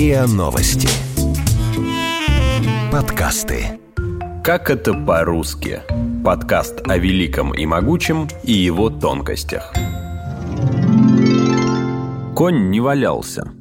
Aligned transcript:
РИА 0.00 0.26
Новости. 0.26 0.88
Подкасты. 2.90 3.78
Как 4.42 4.70
это 4.70 4.94
по-русски? 4.94 5.82
Подкаст 6.24 6.88
о 6.88 6.96
великом 6.96 7.52
и 7.52 7.66
могучем 7.66 8.26
и 8.42 8.52
его 8.52 8.88
тонкостях. 8.88 9.74
Конь 12.34 12.70
не 12.70 12.80
валялся. 12.80 13.52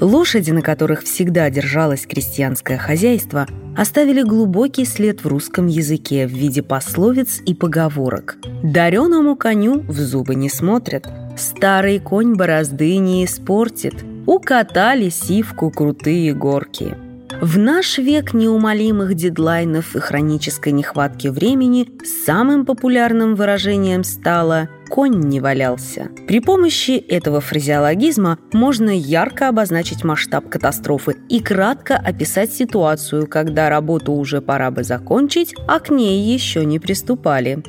Лошади, 0.00 0.50
на 0.50 0.60
которых 0.60 1.04
всегда 1.04 1.48
держалось 1.50 2.04
крестьянское 2.04 2.76
хозяйство, 2.76 3.46
оставили 3.76 4.22
глубокий 4.22 4.86
след 4.86 5.22
в 5.22 5.28
русском 5.28 5.68
языке 5.68 6.26
в 6.26 6.32
виде 6.32 6.64
пословиц 6.64 7.40
и 7.46 7.54
поговорок. 7.54 8.38
«Дареному 8.64 9.36
коню 9.36 9.82
в 9.82 10.00
зубы 10.00 10.34
не 10.34 10.50
смотрят», 10.50 11.08
«Старый 11.38 12.00
конь 12.00 12.34
борозды 12.34 12.96
не 12.96 13.24
испортит», 13.24 13.94
«Укатали 14.26 15.08
сивку 15.08 15.70
крутые 15.70 16.34
горки». 16.34 16.96
В 17.40 17.58
наш 17.58 17.96
век 17.96 18.34
неумолимых 18.34 19.14
дедлайнов 19.14 19.96
и 19.96 20.00
хронической 20.00 20.72
нехватки 20.72 21.28
времени 21.28 21.88
самым 22.26 22.66
популярным 22.66 23.34
выражением 23.34 24.04
стало 24.04 24.68
«конь 24.90 25.20
не 25.20 25.40
валялся». 25.40 26.08
При 26.26 26.40
помощи 26.40 26.90
этого 26.90 27.40
фразеологизма 27.40 28.38
можно 28.52 28.90
ярко 28.90 29.48
обозначить 29.48 30.04
масштаб 30.04 30.50
катастрофы 30.50 31.16
и 31.30 31.40
кратко 31.40 31.96
описать 31.96 32.52
ситуацию, 32.52 33.26
когда 33.26 33.70
работу 33.70 34.12
уже 34.12 34.42
пора 34.42 34.70
бы 34.70 34.84
закончить, 34.84 35.54
а 35.66 35.80
к 35.80 35.88
ней 35.88 36.20
еще 36.20 36.66
не 36.66 36.78
приступали. 36.78 37.62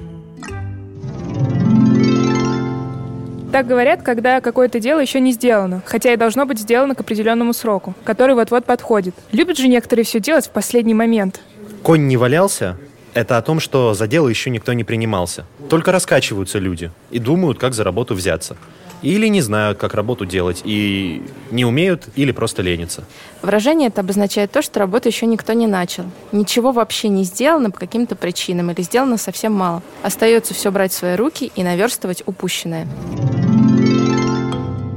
Так 3.52 3.68
говорят, 3.68 4.02
когда 4.02 4.40
какое-то 4.40 4.80
дело 4.80 5.02
еще 5.02 5.20
не 5.20 5.34
сделано, 5.34 5.82
хотя 5.86 6.14
и 6.14 6.18
должно 6.18 6.46
быть 6.46 6.60
сделано 6.60 6.96
к 6.96 7.02
определенному 7.02 7.54
сроку, 7.54 7.93
который 8.05 8.34
вот-вот 8.34 8.63
подходит. 8.63 9.13
Любят 9.34 9.58
же 9.58 9.68
некоторые 9.68 10.05
все 10.05 10.21
делать 10.21 10.48
в 10.48 10.52
последний 10.52 10.93
момент. 10.93 11.41
Конь 11.84 12.08
не 12.08 12.16
валялся, 12.16 12.77
это 13.13 13.38
о 13.38 13.41
том, 13.41 13.60
что 13.60 13.93
за 13.93 14.08
дело 14.08 14.30
еще 14.30 14.49
никто 14.49 14.71
не 14.71 14.85
принимался. 14.85 15.46
Только 15.70 15.91
раскачиваются 15.91 16.60
люди 16.60 16.91
и 17.10 17.20
думают, 17.20 17.60
как 17.60 17.74
за 17.74 17.84
работу 17.84 18.16
взяться. 18.16 18.55
Или 19.02 19.27
не 19.27 19.41
знают, 19.41 19.77
как 19.77 19.94
работу 19.94 20.26
делать, 20.26 20.62
и 20.63 21.24
не 21.49 21.66
умеют, 21.66 22.05
или 22.16 22.32
просто 22.32 22.62
ленятся. 22.62 23.04
Выражение 23.41 23.88
это 23.88 24.02
обозначает 24.02 24.52
то, 24.52 24.62
что 24.62 24.80
работу 24.80 25.10
еще 25.10 25.26
никто 25.26 25.54
не 25.54 25.68
начал. 25.68 26.05
Ничего 26.32 26.71
вообще 26.71 27.08
не 27.08 27.24
сделано 27.24 27.71
по 27.71 27.80
каким-то 27.80 28.16
причинам, 28.16 28.71
или 28.71 28.82
сделано 28.82 29.18
совсем 29.18 29.54
мало. 29.54 29.82
Остается 30.04 30.54
все 30.54 30.71
брать 30.71 30.91
в 30.91 30.96
свои 30.96 31.16
руки 31.16 31.52
и 31.55 31.63
наверстывать 31.63 32.24
упущенное. 32.26 32.88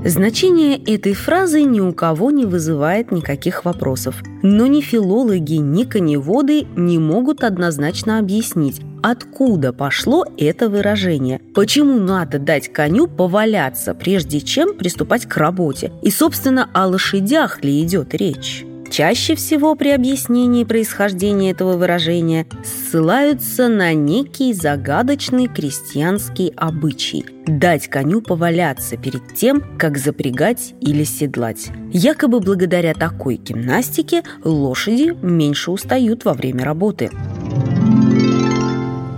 Значение 0.07 0.77
этой 0.77 1.15
фразы 1.15 1.63
ни 1.63 1.81
у 1.81 1.95
кого 1.95 2.31
не 2.31 2.45
вызывает 2.45 3.11
никаких 3.11 3.65
вопросов. 3.65 4.23
Но 4.43 4.67
ни 4.67 4.83
филологи, 4.83 5.55
ни 5.55 5.85
коневоды 5.85 6.67
не 6.77 6.99
могут 6.99 7.43
однозначно 7.43 8.19
объяснить, 8.19 8.83
откуда 9.03 9.73
пошло 9.73 10.27
это 10.37 10.69
выражение. 10.69 11.41
Почему 11.55 11.99
надо 11.99 12.39
дать 12.39 12.71
коню 12.71 13.07
поваляться, 13.07 13.95
прежде 13.95 14.43
чем 14.43 14.77
приступать 14.77 15.25
к 15.25 15.35
работе? 15.39 15.91
И, 16.03 16.11
собственно, 16.11 16.69
о 16.75 16.87
лошадях 16.87 17.65
ли 17.65 17.83
идет 17.83 18.13
речь? 18.15 18.67
Чаще 18.91 19.35
всего 19.35 19.75
при 19.75 19.89
объяснении 19.91 20.65
происхождения 20.65 21.51
этого 21.51 21.77
выражения 21.77 22.47
ссылаются 22.63 23.69
на 23.69 23.93
некий 23.93 24.53
загадочный 24.53 25.49
крестьянский 25.49 26.53
обычай– 26.57 27.25
дать 27.47 27.89
коню 27.89 28.21
поваляться 28.21 28.97
перед 28.97 29.35
тем, 29.35 29.63
как 29.79 29.99
запрягать 29.99 30.75
или 30.81 31.05
седлать. 31.05 31.69
Якобы 31.93 32.41
благодаря 32.41 32.95
такой 32.95 33.37
гимнастике 33.37 34.23
лошади 34.45 35.15
меньше 35.23 35.71
устают 35.71 36.25
во 36.25 36.35
время 36.35 36.65
работы. 36.65 37.11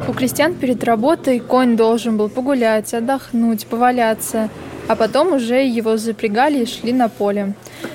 У 0.08 0.12
крестьян 0.12 0.54
перед 0.54 0.84
работой 0.84 1.40
конь 1.40 1.76
должен 1.76 2.16
был 2.16 2.28
погулять, 2.28 2.94
отдохнуть, 2.94 3.66
поваляться, 3.66 4.48
а 4.88 4.96
потом 4.96 5.32
уже 5.32 5.64
его 5.66 5.96
запрягали 5.96 6.62
и 6.62 6.66
шли 6.66 6.92
на 6.92 7.08
поле. 7.08 7.54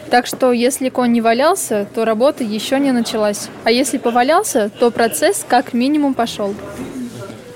Так 0.10 0.28
что 0.28 0.52
если 0.52 0.90
конь 0.90 1.12
не 1.12 1.22
валялся, 1.22 1.88
то 1.94 2.06
работа 2.06 2.44
еще 2.44 2.80
не 2.80 2.92
началась. 2.92 3.50
А 3.64 3.72
если 3.72 3.98
повалялся, 3.98 4.70
то 4.80 4.92
процесс 4.92 5.46
как 5.48 5.74
минимум 5.74 6.14
пошел. 6.14 6.54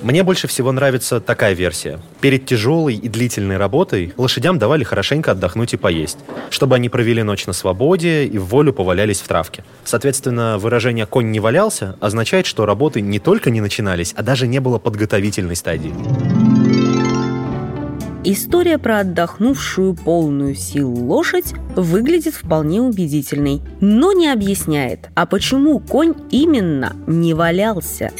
Мне 0.05 0.21
больше 0.21 0.47
всего 0.47 0.71
нравится 0.71 1.19
такая 1.19 1.53
версия. 1.53 1.99
Перед 2.21 2.45
тяжелой 2.45 2.93
и 2.93 3.09
длительной 3.09 3.57
работой 3.57 4.13
лошадям 4.17 4.59
давали 4.59 4.83
хорошенько 4.83 5.31
отдохнуть 5.31 5.73
и 5.73 5.77
поесть, 5.77 6.19
чтобы 6.51 6.75
они 6.75 6.89
провели 6.89 7.23
ночь 7.23 7.47
на 7.47 7.53
свободе 7.53 8.25
и 8.25 8.37
в 8.37 8.45
волю 8.45 8.71
повалялись 8.71 9.19
в 9.19 9.27
травке. 9.27 9.63
Соответственно, 9.83 10.59
выражение 10.59 11.07
«конь 11.07 11.31
не 11.31 11.39
валялся» 11.39 11.97
означает, 12.01 12.45
что 12.45 12.67
работы 12.67 13.01
не 13.01 13.17
только 13.17 13.49
не 13.49 13.61
начинались, 13.61 14.13
а 14.15 14.21
даже 14.21 14.45
не 14.45 14.59
было 14.59 14.77
подготовительной 14.77 15.55
стадии. 15.55 15.91
История 18.27 18.79
про 18.79 19.01
отдохнувшую 19.01 19.93
полную 19.93 20.55
сил 20.55 20.91
лошадь 20.91 21.53
выглядит 21.75 22.33
вполне 22.33 22.81
убедительной, 22.81 23.61
но 23.81 24.13
не 24.13 24.29
объясняет, 24.29 25.11
а 25.13 25.27
почему 25.27 25.77
конь 25.77 26.15
именно 26.31 26.95
не 27.05 27.35
валялся. 27.35 28.11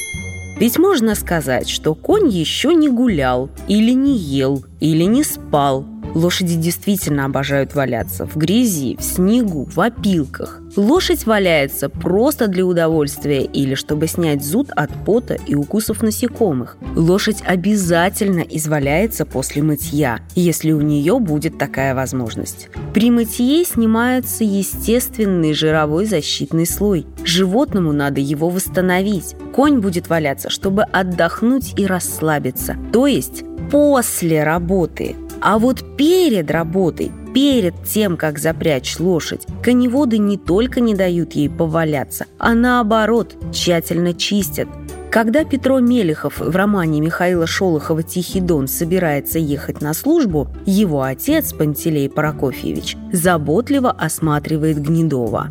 Ведь 0.59 0.77
можно 0.77 1.15
сказать, 1.15 1.67
что 1.67 1.95
конь 1.95 2.29
еще 2.29 2.75
не 2.75 2.88
гулял, 2.88 3.49
или 3.67 3.94
не 3.94 4.15
ел, 4.15 4.63
или 4.79 5.05
не 5.05 5.23
спал, 5.23 5.88
Лошади 6.15 6.55
действительно 6.55 7.25
обожают 7.25 7.75
валяться 7.75 8.25
в 8.25 8.37
грязи, 8.37 8.95
в 8.97 9.03
снегу, 9.03 9.65
в 9.65 9.79
опилках. 9.81 10.61
Лошадь 10.77 11.25
валяется 11.25 11.89
просто 11.89 12.47
для 12.47 12.65
удовольствия 12.65 13.43
или 13.43 13.75
чтобы 13.75 14.07
снять 14.07 14.43
зуд 14.43 14.71
от 14.75 14.91
пота 15.05 15.37
и 15.45 15.55
укусов 15.55 16.01
насекомых. 16.01 16.77
Лошадь 16.95 17.43
обязательно 17.45 18.39
изваляется 18.39 19.25
после 19.25 19.61
мытья, 19.61 20.19
если 20.35 20.71
у 20.71 20.79
нее 20.79 21.19
будет 21.19 21.57
такая 21.57 21.93
возможность. 21.93 22.69
При 22.93 23.11
мытье 23.11 23.65
снимается 23.65 24.45
естественный 24.45 25.53
жировой 25.53 26.05
защитный 26.05 26.65
слой. 26.65 27.05
Животному 27.25 27.91
надо 27.91 28.21
его 28.21 28.49
восстановить. 28.49 29.35
Конь 29.53 29.79
будет 29.79 30.07
валяться, 30.07 30.49
чтобы 30.49 30.83
отдохнуть 30.83 31.77
и 31.77 31.85
расслабиться, 31.85 32.77
то 32.93 33.05
есть 33.05 33.43
после 33.69 34.43
работы. 34.43 35.15
А 35.41 35.59
вот 35.59 35.97
перед 35.97 36.50
работой, 36.51 37.12
перед 37.34 37.84
тем, 37.84 38.18
как 38.18 38.40
запрячь 38.40 39.00
лошадь, 39.00 39.46
коневоды 39.62 40.18
не 40.18 40.38
только 40.38 40.79
не 40.79 40.96
дают 40.96 41.34
ей 41.34 41.50
поваляться, 41.50 42.25
а 42.38 42.53
наоборот, 42.53 43.35
тщательно 43.51 44.13
чистят. 44.13 44.68
Когда 45.12 45.45
Петро 45.45 45.79
Мелехов 45.79 46.40
в 46.40 46.56
романе 46.56 47.00
Михаила 47.00 47.47
Шолохова 47.47 48.03
«Тихий 48.03 48.41
дон» 48.41 48.68
собирается 48.68 49.40
ехать 49.40 49.81
на 49.81 49.94
службу, 49.94 50.50
его 50.66 51.03
отец, 51.03 51.53
Пантелей 51.53 52.09
Прокофьевич, 52.09 52.97
заботливо 53.13 53.91
осматривает 53.91 54.81
Гнедова. 54.81 55.50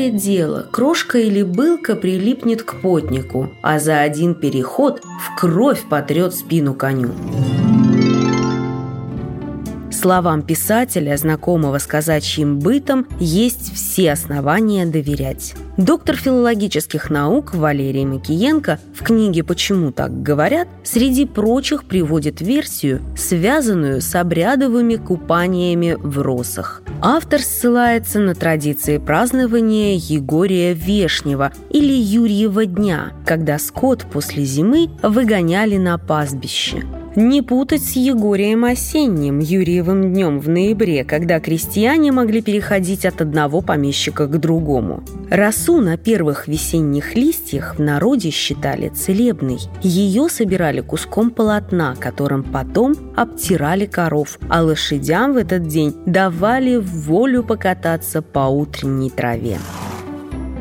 Малое 0.00 0.12
дело, 0.12 0.66
крошка 0.70 1.18
или 1.18 1.42
былка 1.42 1.94
прилипнет 1.94 2.62
к 2.62 2.80
потнику, 2.80 3.50
а 3.60 3.78
за 3.78 4.00
один 4.00 4.34
переход 4.34 5.02
в 5.02 5.38
кровь 5.38 5.82
потрет 5.90 6.34
спину 6.34 6.72
коню. 6.72 7.10
Словам 10.00 10.40
писателя, 10.40 11.14
знакомого 11.18 11.76
с 11.76 11.86
казачьим 11.86 12.58
бытом, 12.58 13.06
есть 13.18 13.74
все 13.74 14.12
основания 14.12 14.86
доверять. 14.86 15.54
Доктор 15.76 16.16
филологических 16.16 17.10
наук 17.10 17.52
Валерий 17.54 18.06
Макиенко 18.06 18.78
в 18.94 19.04
книге 19.04 19.44
«Почему 19.44 19.92
так 19.92 20.22
говорят» 20.22 20.68
среди 20.84 21.26
прочих 21.26 21.84
приводит 21.84 22.40
версию, 22.40 23.02
связанную 23.14 24.00
с 24.00 24.14
обрядовыми 24.14 24.96
купаниями 24.96 25.98
в 25.98 26.22
росах. 26.22 26.80
Автор 27.02 27.42
ссылается 27.42 28.20
на 28.20 28.34
традиции 28.34 28.96
празднования 28.96 29.96
Егория 29.96 30.72
Вешнего 30.72 31.52
или 31.68 31.92
Юрьева 31.92 32.64
дня, 32.64 33.12
когда 33.26 33.58
скот 33.58 34.06
после 34.10 34.44
зимы 34.44 34.88
выгоняли 35.02 35.76
на 35.76 35.98
пастбище. 35.98 36.84
Не 37.16 37.42
путать 37.42 37.82
с 37.82 37.96
Егорием 37.96 38.64
осенним, 38.64 39.40
Юрьевым 39.40 40.12
днем 40.12 40.38
в 40.38 40.48
ноябре, 40.48 41.02
когда 41.02 41.40
крестьяне 41.40 42.12
могли 42.12 42.40
переходить 42.40 43.04
от 43.04 43.20
одного 43.20 43.62
помещика 43.62 44.28
к 44.28 44.38
другому. 44.38 45.02
Росу 45.28 45.80
на 45.80 45.96
первых 45.96 46.46
весенних 46.46 47.16
листьях 47.16 47.78
в 47.78 47.82
народе 47.82 48.30
считали 48.30 48.90
целебной. 48.90 49.58
Ее 49.82 50.28
собирали 50.28 50.82
куском 50.82 51.30
полотна, 51.30 51.96
которым 51.98 52.44
потом 52.44 52.94
обтирали 53.16 53.86
коров, 53.86 54.38
а 54.48 54.62
лошадям 54.62 55.32
в 55.32 55.36
этот 55.36 55.66
день 55.66 55.92
давали 56.06 56.76
волю 56.76 57.42
покататься 57.42 58.22
по 58.22 58.48
утренней 58.48 59.10
траве. 59.10 59.58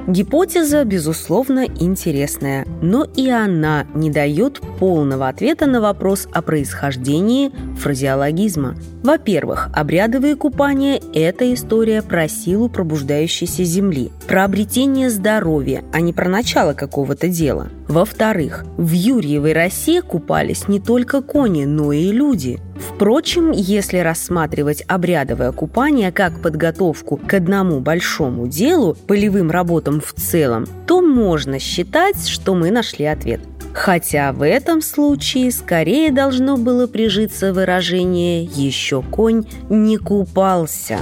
Гипотеза, 0.09 0.85
безусловно, 0.85 1.67
интересная, 1.67 2.65
но 2.81 3.03
и 3.03 3.29
она 3.29 3.85
не 3.94 4.09
дает 4.09 4.59
полного 4.79 5.27
ответа 5.27 5.67
на 5.67 5.81
вопрос 5.81 6.27
о 6.31 6.41
происхождении 6.41 7.51
фразеологизма. 7.77 8.75
Во-первых, 9.03 9.69
обрядовые 9.71 10.35
купания– 10.35 11.00
это 11.13 11.53
история 11.53 12.01
про 12.01 12.27
силу 12.27 12.69
пробуждающейся 12.69 13.63
земли, 13.63 14.09
про 14.27 14.45
обретение 14.45 15.11
здоровья, 15.11 15.83
а 15.94 16.01
не 16.01 16.11
про 16.11 16.27
начало 16.27 16.73
какого-то 16.73 17.27
дела. 17.27 17.69
Во-вторых, 17.89 18.65
в 18.77 18.91
Юрьевой 18.91 19.51
России 19.51 20.00
купались 20.00 20.68
не 20.68 20.80
только 20.80 21.21
кони, 21.21 21.65
но 21.65 21.91
и 21.91 22.12
люди– 22.12 22.59
Впрочем, 22.80 23.51
если 23.51 23.97
рассматривать 23.97 24.83
обрядовое 24.88 25.51
купание 25.51 26.12
как 26.12 26.41
подготовку 26.41 27.18
к 27.18 27.33
одному 27.33 27.80
большому 27.80 28.47
делу, 28.47 28.95
полевым 29.07 29.51
работам 29.51 30.01
в 30.01 30.13
целом, 30.13 30.65
то 30.88 31.01
можно 31.01 31.59
считать, 31.59 32.27
что 32.27 32.56
мы 32.56 32.71
нашли 32.71 33.06
ответ. 33.06 33.41
Хотя 33.74 34.33
в 34.33 34.45
этом 34.45 34.81
случае 34.81 35.51
скорее 35.51 36.12
должно 36.12 36.57
было 36.57 36.88
прижиться 36.88 37.53
выражение 37.53 38.44
«еще 38.44 39.01
конь 39.01 39.45
не 39.69 39.97
купался». 39.97 40.97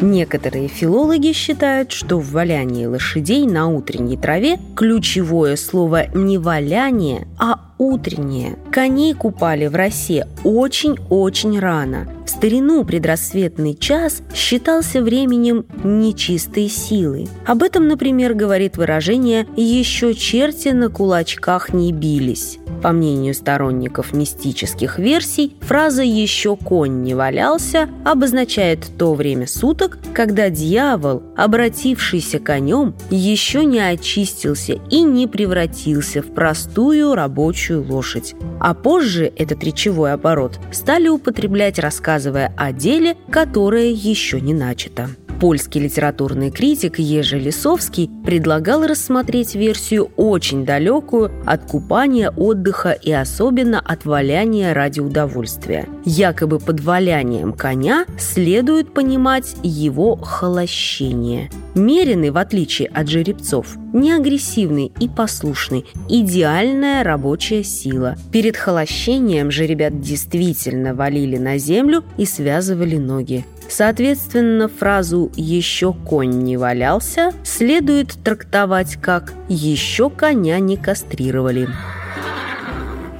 Некоторые 0.00 0.68
филологи 0.68 1.32
считают, 1.32 1.90
что 1.92 2.18
в 2.18 2.30
валянии 2.30 2.86
лошадей 2.86 3.46
на 3.46 3.68
утренней 3.68 4.16
траве 4.16 4.58
ключевое 4.76 5.56
слово 5.56 6.06
не 6.14 6.38
валяние, 6.38 7.26
а 7.38 7.67
утреннее. 7.78 8.58
Коней 8.70 9.14
купали 9.14 9.66
в 9.66 9.74
росе 9.74 10.26
очень-очень 10.44 11.58
рано. 11.58 12.08
В 12.26 12.30
старину 12.30 12.84
предрассветный 12.84 13.74
час 13.74 14.20
считался 14.34 15.00
временем 15.00 15.64
нечистой 15.82 16.68
силы. 16.68 17.26
Об 17.46 17.62
этом, 17.62 17.88
например, 17.88 18.34
говорит 18.34 18.76
выражение 18.76 19.46
«еще 19.56 20.14
черти 20.14 20.68
на 20.68 20.90
кулачках 20.90 21.72
не 21.72 21.90
бились». 21.90 22.58
По 22.82 22.92
мнению 22.92 23.34
сторонников 23.34 24.12
мистических 24.12 24.98
версий, 24.98 25.56
фраза 25.62 26.02
«еще 26.02 26.56
конь 26.56 27.02
не 27.02 27.14
валялся» 27.14 27.88
обозначает 28.04 28.86
то 28.98 29.14
время 29.14 29.46
суток, 29.46 29.98
когда 30.14 30.48
дьявол, 30.48 31.22
обратившийся 31.36 32.38
конем, 32.38 32.94
еще 33.10 33.64
не 33.64 33.80
очистился 33.80 34.74
и 34.90 35.02
не 35.02 35.26
превратился 35.26 36.22
в 36.22 36.32
простую 36.34 37.14
рабочую 37.14 37.67
лошадь. 37.76 38.34
А 38.60 38.74
позже 38.74 39.32
этот 39.36 39.62
речевой 39.62 40.12
оборот 40.12 40.58
стали 40.72 41.08
употреблять, 41.08 41.78
рассказывая 41.78 42.52
о 42.56 42.72
деле, 42.72 43.16
которое 43.30 43.90
еще 43.90 44.40
не 44.40 44.54
начато. 44.54 45.10
Польский 45.40 45.80
литературный 45.80 46.50
критик 46.50 46.98
Ежи 46.98 47.38
Лисовский 47.38 48.10
предлагал 48.24 48.84
рассмотреть 48.84 49.54
версию 49.54 50.10
очень 50.16 50.64
далекую 50.64 51.30
от 51.46 51.64
купания, 51.64 52.30
отдыха 52.30 52.90
и 52.90 53.12
особенно 53.12 53.78
от 53.78 54.04
валяния 54.04 54.74
ради 54.74 54.98
удовольствия. 54.98 55.86
Якобы 56.04 56.58
под 56.58 56.80
валянием 56.80 57.52
коня 57.52 58.04
следует 58.18 58.92
понимать 58.92 59.54
его 59.62 60.16
холощение. 60.16 61.50
Меренный, 61.76 62.30
в 62.30 62.38
отличие 62.38 62.88
от 62.88 63.08
жеребцов, 63.08 63.76
не 63.92 64.12
агрессивный 64.12 64.92
и 65.00 65.08
послушный, 65.08 65.86
идеальная 66.08 67.02
рабочая 67.04 67.62
сила. 67.62 68.16
Перед 68.32 68.56
холощением 68.56 69.50
же 69.50 69.66
ребят 69.66 70.00
действительно 70.00 70.94
валили 70.94 71.36
на 71.36 71.58
землю 71.58 72.04
и 72.16 72.24
связывали 72.24 72.96
ноги. 72.96 73.44
Соответственно, 73.68 74.68
фразу 74.68 75.30
«еще 75.36 75.92
конь 75.92 76.42
не 76.42 76.56
валялся» 76.56 77.32
следует 77.44 78.16
трактовать 78.24 78.96
как 78.96 79.34
«еще 79.48 80.08
коня 80.08 80.58
не 80.58 80.76
кастрировали». 80.76 81.68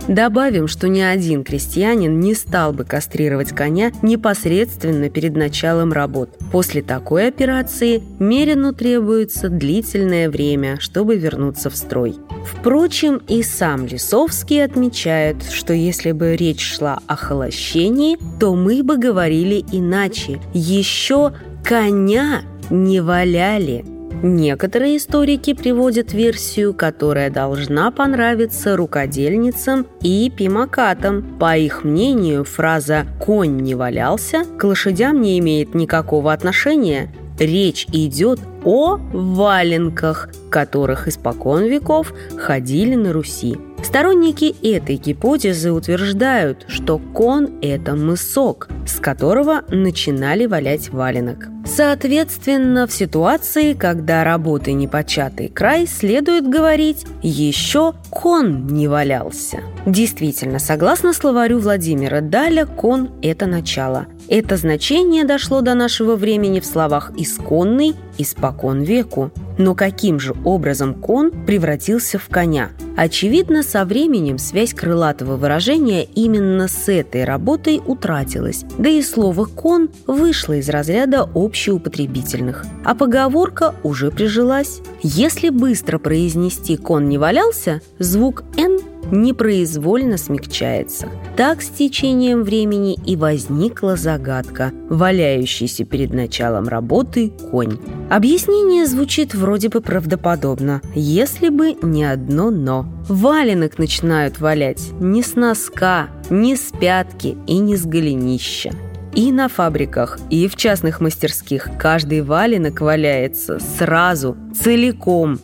Добавим, 0.08 0.68
что 0.68 0.88
ни 0.88 1.00
один 1.00 1.44
крестьянин 1.44 2.18
не 2.18 2.34
стал 2.34 2.72
бы 2.72 2.84
кастрировать 2.84 3.50
коня 3.50 3.92
непосредственно 4.00 5.10
перед 5.10 5.36
началом 5.36 5.92
работ. 5.92 6.30
После 6.50 6.80
такой 6.80 7.28
операции 7.28 8.02
Мерину 8.18 8.72
требуется 8.72 9.50
длительное 9.50 10.30
время, 10.30 10.80
чтобы 10.80 11.16
вернуться 11.16 11.68
в 11.68 11.76
строй. 11.76 12.16
Впрочем, 12.46 13.20
и 13.28 13.42
сам 13.42 13.84
Лисовский 13.84 14.64
отмечает, 14.64 15.42
что 15.52 15.74
если 15.74 16.12
бы 16.12 16.36
речь 16.36 16.64
шла 16.64 17.00
о 17.06 17.14
холощении, 17.14 18.16
то 18.40 18.54
мы 18.54 18.82
бы 18.82 18.96
говорили 18.96 19.62
иначе. 19.72 20.40
Еще 20.54 21.34
коня 21.62 22.42
не 22.70 23.00
валяли. 23.00 23.97
Некоторые 24.22 24.96
историки 24.96 25.54
приводят 25.54 26.12
версию, 26.12 26.74
которая 26.74 27.30
должна 27.30 27.90
понравиться 27.90 28.76
рукодельницам 28.76 29.86
и 30.00 30.30
пимакатам. 30.30 31.38
По 31.38 31.56
их 31.56 31.84
мнению, 31.84 32.44
фраза 32.44 33.06
«конь 33.20 33.60
не 33.60 33.74
валялся» 33.74 34.44
к 34.58 34.64
лошадям 34.64 35.20
не 35.20 35.38
имеет 35.38 35.74
никакого 35.74 36.32
отношения. 36.32 37.12
Речь 37.38 37.86
идет 37.92 38.40
о 38.64 38.96
валенках, 38.96 40.28
которых 40.50 41.06
испокон 41.06 41.64
веков 41.64 42.12
ходили 42.36 42.96
на 42.96 43.12
Руси. 43.12 43.56
Сторонники 43.82 44.56
этой 44.66 44.96
гипотезы 44.96 45.70
утверждают, 45.70 46.64
что 46.66 46.98
кон– 46.98 47.60
это 47.62 47.94
мысок, 47.94 48.68
с 48.86 48.98
которого 48.98 49.62
начинали 49.68 50.46
валять 50.46 50.90
валенок. 50.90 51.46
Соответственно, 51.64 52.88
в 52.88 52.92
ситуации, 52.92 53.74
когда 53.74 54.24
работы 54.24 54.72
непочатый 54.72 55.48
край, 55.48 55.86
следует 55.86 56.48
говорить 56.48 57.06
«еще 57.22 57.94
кон 58.10 58.66
не 58.66 58.88
валялся». 58.88 59.58
Действительно, 59.86 60.58
согласно 60.58 61.12
словарю 61.12 61.60
Владимира 61.60 62.20
Даля, 62.20 62.66
кон– 62.66 63.10
это 63.22 63.46
начало. 63.46 64.06
Это 64.28 64.58
значение 64.58 65.24
дошло 65.24 65.62
до 65.62 65.74
нашего 65.74 66.14
времени 66.14 66.60
в 66.60 66.66
словах 66.66 67.12
«исконный», 67.16 67.94
«испокон 68.18 68.82
веку». 68.82 69.30
Но 69.56 69.74
каким 69.74 70.20
же 70.20 70.34
образом 70.44 70.94
кон 70.94 71.30
превратился 71.46 72.18
в 72.18 72.28
коня? 72.28 72.70
Очевидно, 72.96 73.62
со 73.62 73.84
временем 73.84 74.38
связь 74.38 74.74
крылатого 74.74 75.36
выражения 75.36 76.04
именно 76.04 76.68
с 76.68 76.88
этой 76.88 77.24
работой 77.24 77.80
утратилась, 77.84 78.64
да 78.76 78.88
и 78.90 79.00
слово 79.02 79.46
«кон» 79.46 79.88
вышло 80.06 80.52
из 80.52 80.68
разряда 80.68 81.28
общеупотребительных, 81.34 82.66
а 82.84 82.94
поговорка 82.94 83.74
уже 83.82 84.10
прижилась. 84.10 84.80
Если 85.02 85.48
быстро 85.48 85.98
произнести 85.98 86.76
«кон 86.76 87.08
не 87.08 87.16
валялся», 87.16 87.80
звук 87.98 88.44
«н» 88.58 88.78
непроизвольно 89.10 90.18
смягчается. 90.18 91.08
Так 91.36 91.62
с 91.62 91.68
течением 91.68 92.42
времени 92.42 92.98
и 93.06 93.16
возникла 93.16 93.96
загадка, 93.96 94.72
валяющийся 94.88 95.84
перед 95.84 96.12
началом 96.12 96.68
работы 96.68 97.30
конь. 97.50 97.78
Объяснение 98.10 98.86
звучит 98.86 99.34
вроде 99.34 99.68
бы 99.68 99.80
правдоподобно, 99.80 100.80
если 100.94 101.48
бы 101.48 101.76
не 101.82 102.04
одно 102.04 102.50
«но». 102.50 102.86
Валенок 103.08 103.78
начинают 103.78 104.38
валять 104.38 104.90
не 105.00 105.22
с 105.22 105.34
носка, 105.34 106.08
не 106.30 106.56
с 106.56 106.72
пятки 106.78 107.36
и 107.46 107.58
не 107.58 107.76
с 107.76 107.86
голенища. 107.86 108.72
И 109.14 109.32
на 109.32 109.48
фабриках, 109.48 110.18
и 110.30 110.46
в 110.46 110.56
частных 110.56 111.00
мастерских 111.00 111.68
каждый 111.78 112.20
валенок 112.22 112.80
валяется 112.80 113.58
сразу, 113.58 114.36
целиком, 114.54 115.40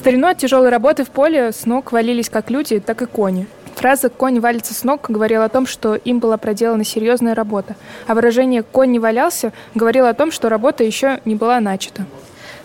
старину 0.00 0.28
от 0.28 0.38
тяжелой 0.38 0.70
работы 0.70 1.04
в 1.04 1.10
поле 1.10 1.52
с 1.52 1.66
ног 1.66 1.92
валились 1.92 2.30
как 2.30 2.50
люди, 2.50 2.80
так 2.80 3.02
и 3.02 3.06
кони. 3.06 3.46
Фраза 3.74 4.08
«конь 4.08 4.40
валится 4.40 4.72
с 4.72 4.82
ног» 4.82 5.10
говорила 5.10 5.44
о 5.44 5.50
том, 5.50 5.66
что 5.66 5.94
им 5.94 6.20
была 6.20 6.38
проделана 6.38 6.84
серьезная 6.84 7.34
работа, 7.34 7.76
а 8.06 8.14
выражение 8.14 8.62
«конь 8.62 8.92
не 8.92 8.98
валялся» 8.98 9.52
говорило 9.74 10.08
о 10.08 10.14
том, 10.14 10.32
что 10.32 10.48
работа 10.48 10.84
еще 10.84 11.20
не 11.26 11.34
была 11.34 11.60
начата. 11.60 12.06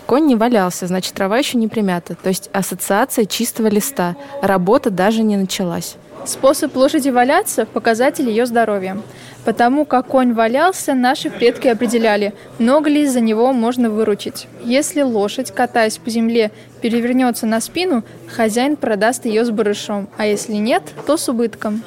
Конь 0.06 0.27
не 0.27 0.38
валялся, 0.38 0.88
значит, 0.88 1.13
трава 1.13 1.38
еще 1.38 1.58
не 1.58 1.68
примята, 1.68 2.15
то 2.15 2.30
есть 2.30 2.50
ассоциация 2.54 3.25
чистого 3.25 3.68
листа, 3.68 4.15
работа 4.42 4.89
даже 4.89 5.22
не 5.22 5.36
началась. 5.36 5.98
Способ 6.25 6.75
лошади 6.75 7.10
валяться– 7.10 7.65
показатель 7.74 8.27
ее 8.29 8.46
здоровья. 8.46 8.98
Потому 9.44 9.86
как 9.86 10.08
конь 10.08 10.34
валялся, 10.34 10.96
наши 10.96 11.29
предки 11.29 11.67
определяли, 11.67 12.34
много 12.58 12.89
ли 12.89 13.05
за 13.05 13.22
него 13.22 13.53
можно 13.53 13.91
выручить. 13.91 14.48
Если 14.63 15.03
лошадь, 15.03 15.51
катаясь 15.51 16.00
по 16.00 16.10
земле, 16.10 16.51
перевернется 16.82 17.46
на 17.46 17.62
спину, 17.62 18.03
хозяин 18.27 18.75
продаст 18.75 19.25
ее 19.25 19.46
с 19.46 19.51
барышом, 19.51 20.10
а 20.17 20.25
если 20.25 20.53
нет, 20.53 20.82
то 21.05 21.15
с 21.15 21.29
убытком. 21.29 21.84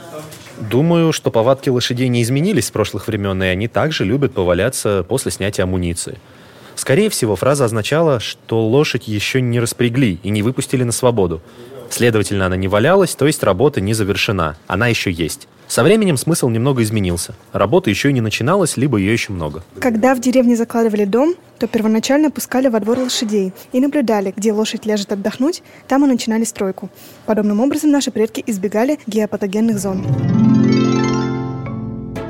Думаю, 0.71 1.13
что 1.13 1.33
повадки 1.33 1.69
лошадей 1.69 2.09
не 2.09 2.23
изменились 2.23 2.67
с 2.67 2.71
прошлых 2.71 3.09
времен, 3.09 3.43
и 3.43 3.47
они 3.47 3.67
также 3.67 4.05
любят 4.05 4.35
поваляться 4.35 5.05
после 5.09 5.33
снятия 5.33 5.65
амуниции. 5.65 6.19
Скорее 6.77 7.11
всего, 7.11 7.35
фраза 7.35 7.65
означала, 7.65 8.21
что 8.21 8.65
лошадь 8.65 9.09
еще 9.09 9.41
не 9.41 9.59
распрягли 9.59 10.21
и 10.23 10.31
не 10.31 10.43
выпустили 10.43 10.85
на 10.85 10.93
свободу. 10.93 11.43
Следовательно, 11.91 12.47
она 12.47 12.57
не 12.57 12.69
валялась, 12.69 13.15
то 13.15 13.27
есть 13.27 13.43
работа 13.43 13.81
не 13.81 13.95
завершена. 13.95 14.57
Она 14.67 14.89
еще 14.89 15.11
есть. 15.11 15.49
Со 15.69 15.83
временем 15.83 16.17
смысл 16.17 16.49
немного 16.49 16.83
изменился. 16.83 17.35
Работа 17.53 17.91
еще 17.91 18.09
и 18.09 18.13
не 18.15 18.23
начиналась, 18.23 18.79
либо 18.79 18.97
ее 18.97 19.13
еще 19.13 19.33
много. 19.33 19.63
Когда 19.79 20.15
в 20.15 20.21
деревне 20.21 20.57
закладывали 20.57 21.05
дом, 21.05 21.35
то 21.59 21.67
первоначально 21.67 22.31
пускали 22.31 22.69
во 22.69 22.81
двор 22.81 22.99
лошадей 22.99 23.53
и 23.73 23.81
наблюдали, 23.81 24.33
где 24.35 24.53
лошадь 24.53 24.87
ляжет 24.87 25.13
отдохнуть, 25.13 25.63
там 25.87 26.05
и 26.05 26.09
начинали 26.09 26.45
стройку. 26.45 26.89
Подобным 27.27 27.61
образом 27.61 27.91
наши 27.91 28.11
предки 28.11 28.43
избегали 28.47 28.99
геопатогенных 29.07 29.79
зон. 29.79 30.07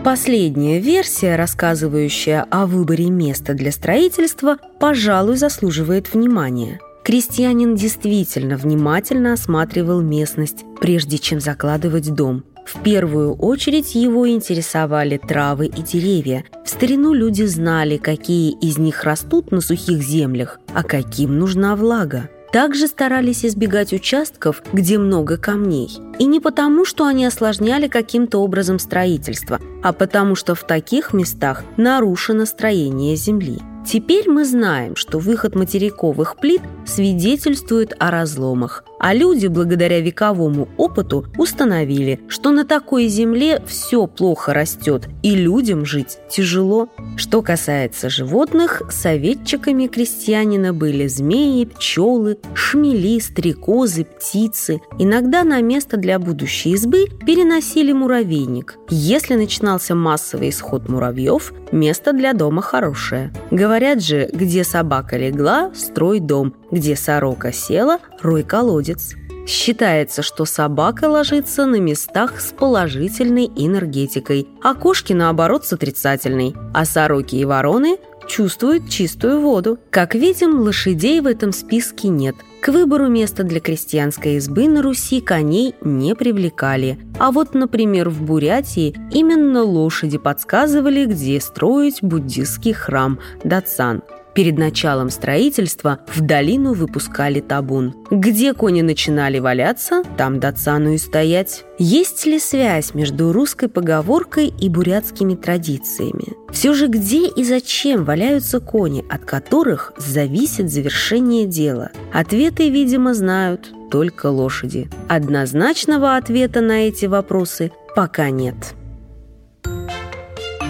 Последняя 0.02 0.80
версия, 0.80 1.36
рассказывающая 1.36 2.46
о 2.50 2.66
выборе 2.66 3.10
места 3.10 3.54
для 3.54 3.70
строительства, 3.70 4.56
пожалуй, 4.80 5.36
заслуживает 5.36 6.12
внимания. 6.12 6.80
Крестьянин 7.08 7.74
действительно 7.74 8.58
внимательно 8.58 9.32
осматривал 9.32 10.02
местность, 10.02 10.66
прежде 10.78 11.16
чем 11.16 11.40
закладывать 11.40 12.14
дом. 12.14 12.44
В 12.66 12.82
первую 12.82 13.32
очередь 13.32 13.94
его 13.94 14.28
интересовали 14.28 15.16
травы 15.16 15.68
и 15.68 15.80
деревья. 15.80 16.44
В 16.66 16.68
старину 16.68 17.14
люди 17.14 17.44
знали, 17.44 17.96
какие 17.96 18.52
из 18.60 18.76
них 18.76 19.04
растут 19.04 19.52
на 19.52 19.62
сухих 19.62 20.02
землях, 20.02 20.60
а 20.74 20.82
каким 20.82 21.38
нужна 21.38 21.76
влага. 21.76 22.28
Также 22.52 22.86
старались 22.86 23.42
избегать 23.42 23.94
участков, 23.94 24.62
где 24.74 24.98
много 24.98 25.38
камней. 25.38 25.90
И 26.18 26.26
не 26.26 26.40
потому, 26.40 26.84
что 26.84 27.06
они 27.06 27.24
осложняли 27.24 27.88
каким-то 27.88 28.36
образом 28.42 28.78
строительство, 28.78 29.58
а 29.82 29.94
потому 29.94 30.34
что 30.34 30.54
в 30.54 30.66
таких 30.66 31.14
местах 31.14 31.64
нарушено 31.78 32.44
строение 32.44 33.16
земли. 33.16 33.60
Теперь 33.90 34.28
мы 34.28 34.44
знаем, 34.44 34.96
что 34.96 35.18
выход 35.18 35.54
материковых 35.54 36.36
плит 36.36 36.60
свидетельствует 36.84 37.94
о 37.98 38.10
разломах, 38.10 38.84
а 39.00 39.14
люди, 39.14 39.46
благодаря 39.46 40.00
вековому 40.00 40.68
опыту, 40.76 41.24
установили, 41.38 42.20
что 42.28 42.50
на 42.50 42.66
такой 42.66 43.08
земле 43.08 43.62
все 43.66 44.06
плохо 44.06 44.52
растет, 44.52 45.08
и 45.22 45.34
людям 45.34 45.86
жить 45.86 46.18
тяжело. 46.28 46.90
Что 47.16 47.40
касается 47.40 48.10
животных, 48.10 48.82
советчиками 48.90 49.86
крестьянина 49.86 50.74
были 50.74 51.06
змеи, 51.06 51.64
пчелы, 51.64 52.38
шмели, 52.52 53.18
стрекозы, 53.20 54.04
птицы. 54.04 54.80
Иногда 54.98 55.44
на 55.44 55.62
место 55.62 55.96
для 55.96 56.18
будущей 56.18 56.72
избы 56.72 57.06
переносили 57.24 57.92
муравейник. 57.92 58.76
Если 58.90 59.34
начинался 59.34 59.94
массовый 59.94 60.50
исход 60.50 60.90
муравьев, 60.90 61.54
место 61.72 62.12
для 62.12 62.32
дома 62.32 62.62
хорошее. 62.62 63.32
Говорят 63.78 64.02
же, 64.02 64.28
где 64.32 64.64
собака 64.64 65.16
легла, 65.16 65.70
строй 65.72 66.18
дом, 66.18 66.52
где 66.72 66.96
сорока 66.96 67.52
села, 67.52 68.00
рой 68.20 68.42
колодец. 68.42 69.14
Считается, 69.46 70.22
что 70.22 70.46
собака 70.46 71.04
ложится 71.04 71.64
на 71.64 71.76
местах 71.76 72.40
с 72.40 72.50
положительной 72.52 73.44
энергетикой, 73.54 74.48
а 74.64 74.74
кошки, 74.74 75.12
наоборот, 75.12 75.64
с 75.64 75.72
отрицательной, 75.72 76.56
а 76.74 76.84
сороки 76.84 77.36
и 77.36 77.44
вороны 77.44 77.98
чувствуют 78.26 78.90
чистую 78.90 79.42
воду. 79.42 79.78
Как 79.90 80.16
видим, 80.16 80.58
лошадей 80.58 81.20
в 81.20 81.28
этом 81.28 81.52
списке 81.52 82.08
нет. 82.08 82.34
К 82.60 82.68
выбору 82.68 83.08
места 83.08 83.44
для 83.44 83.60
крестьянской 83.60 84.34
избы 84.34 84.68
на 84.68 84.82
Руси 84.82 85.20
коней 85.20 85.74
не 85.80 86.14
привлекали. 86.14 86.98
А 87.18 87.30
вот, 87.30 87.54
например, 87.54 88.08
в 88.08 88.22
Бурятии 88.22 88.94
именно 89.12 89.62
лошади 89.62 90.18
подсказывали, 90.18 91.06
где 91.06 91.40
строить 91.40 92.02
буддистский 92.02 92.72
храм 92.72 93.20
Дацан– 93.44 94.02
Перед 94.34 94.56
началом 94.56 95.10
строительства 95.10 96.00
в 96.06 96.20
долину 96.20 96.72
выпускали 96.72 97.40
табун. 97.40 97.94
Где 98.10 98.54
кони 98.54 98.82
начинали 98.82 99.38
валяться, 99.38 100.02
там 100.16 100.38
Дацану 100.38 100.92
и 100.92 100.98
стоять. 100.98 101.64
Есть 101.78 102.24
ли 102.26 102.38
связь 102.38 102.94
между 102.94 103.32
русской 103.32 103.68
поговоркой 103.68 104.46
и 104.46 104.68
бурятскими 104.68 105.34
традициями? 105.34 106.34
Все 106.52 106.74
же 106.74 106.86
где 106.86 107.28
и 107.28 107.44
зачем 107.44 108.04
валяются 108.04 108.60
кони, 108.60 109.04
от 109.08 109.24
которых 109.24 109.92
зависит 109.96 110.70
завершение 110.70 111.46
дела? 111.46 111.90
Ответы, 112.12 112.70
видимо, 112.70 113.14
знают 113.14 113.72
только 113.90 114.26
лошади. 114.26 114.88
Однозначного 115.08 116.16
ответа 116.16 116.60
на 116.60 116.88
эти 116.88 117.06
вопросы 117.06 117.72
пока 117.96 118.30
нет. 118.30 118.74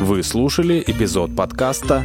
Вы 0.00 0.23
слушали 0.23 0.83
эпизод 0.87 1.35
подкаста 1.35 2.05